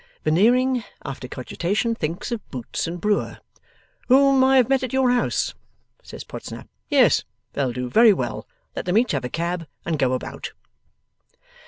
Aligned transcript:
Veneering, 0.23 0.83
after 1.05 1.27
cogitation, 1.27 1.93
thinks 1.93 2.31
of 2.31 2.41
Boots 2.49 2.87
and 2.87 2.99
Brewer. 2.99 3.37
'Whom 4.07 4.43
I 4.43 4.57
have 4.57 4.67
met 4.67 4.81
at 4.81 4.93
your 4.93 5.11
house,' 5.11 5.53
says 6.01 6.23
Podsnap. 6.23 6.67
'Yes. 6.89 7.23
They'll 7.53 7.71
do 7.71 7.87
very 7.87 8.11
well. 8.11 8.47
Let 8.75 8.85
them 8.85 8.97
each 8.97 9.11
have 9.11 9.25
a 9.25 9.29
cab, 9.29 9.67
and 9.85 9.99
go 9.99 10.13
about. 10.13 10.53